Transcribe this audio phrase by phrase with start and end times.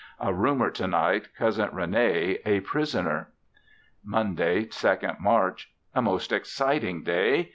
[0.19, 3.29] A rumor tonight Cousin Rene a prisoner.
[4.03, 5.73] Monday, 2nd March.
[5.93, 7.49] A most exciting day.